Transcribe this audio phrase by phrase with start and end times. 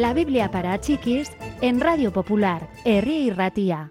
[0.00, 1.30] La Biblia para chiquis
[1.60, 3.90] en Radio Popular, Herri y Ratía.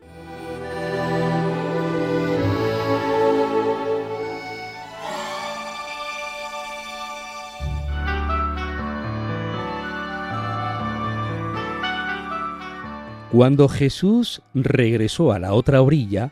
[13.31, 16.31] Cuando Jesús regresó a la otra orilla,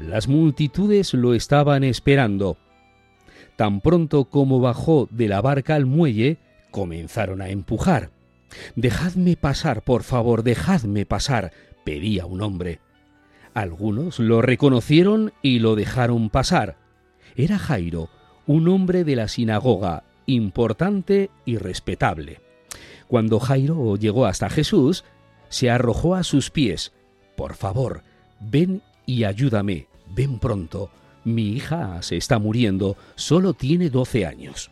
[0.00, 2.56] las multitudes lo estaban esperando.
[3.54, 6.38] Tan pronto como bajó de la barca al muelle,
[6.72, 8.10] comenzaron a empujar.
[8.76, 11.52] Dejadme pasar, por favor, dejadme pasar,
[11.84, 12.80] pedía un hombre.
[13.54, 16.76] Algunos lo reconocieron y lo dejaron pasar.
[17.36, 18.08] Era Jairo,
[18.46, 22.40] un hombre de la sinagoga, importante y respetable.
[23.08, 25.04] Cuando Jairo llegó hasta Jesús,
[25.48, 26.92] se arrojó a sus pies.
[27.36, 28.02] Por favor,
[28.40, 30.90] ven y ayúdame, ven pronto.
[31.24, 34.70] Mi hija se está muriendo, solo tiene doce años.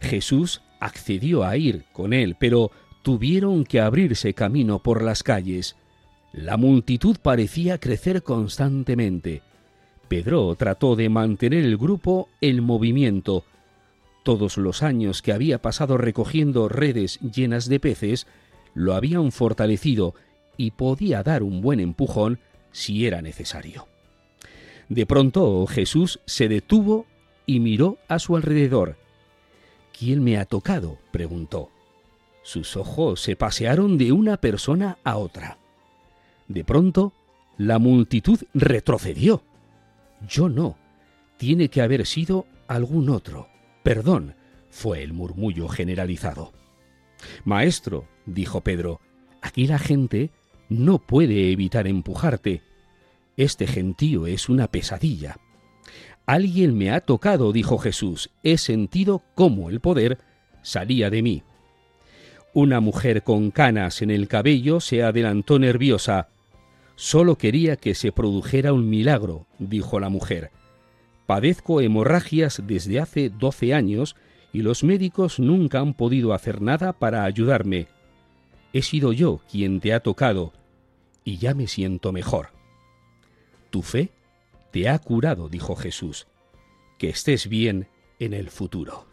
[0.00, 2.70] Jesús accedió a ir con él, pero
[3.02, 5.76] tuvieron que abrirse camino por las calles.
[6.32, 9.42] La multitud parecía crecer constantemente.
[10.08, 13.44] Pedro trató de mantener el grupo en movimiento.
[14.22, 18.26] Todos los años que había pasado recogiendo redes llenas de peces,
[18.74, 20.14] lo habían fortalecido
[20.56, 22.38] y podía dar un buen empujón
[22.70, 23.88] si era necesario.
[24.88, 27.06] De pronto Jesús se detuvo
[27.46, 28.96] y miró a su alrededor.
[29.98, 30.98] ¿Quién me ha tocado?
[31.10, 31.70] preguntó.
[32.42, 35.58] Sus ojos se pasearon de una persona a otra.
[36.48, 37.12] De pronto,
[37.56, 39.42] la multitud retrocedió.
[40.28, 40.76] Yo no.
[41.36, 43.48] Tiene que haber sido algún otro.
[43.82, 44.34] Perdón,
[44.70, 46.52] fue el murmullo generalizado.
[47.44, 49.00] Maestro, dijo Pedro,
[49.40, 50.30] aquí la gente
[50.68, 52.62] no puede evitar empujarte.
[53.36, 55.38] Este gentío es una pesadilla.
[56.26, 58.30] Alguien me ha tocado, dijo Jesús.
[58.42, 60.18] He sentido cómo el poder
[60.62, 61.42] salía de mí.
[62.54, 66.28] Una mujer con canas en el cabello se adelantó nerviosa.
[66.96, 70.50] Solo quería que se produjera un milagro, dijo la mujer.
[71.26, 74.16] Padezco hemorragias desde hace doce años
[74.52, 77.86] y los médicos nunca han podido hacer nada para ayudarme.
[78.74, 80.52] He sido yo quien te ha tocado
[81.24, 82.48] y ya me siento mejor.
[83.70, 84.10] Tu fe
[84.72, 86.26] te ha curado, dijo Jesús.
[86.98, 89.11] Que estés bien en el futuro.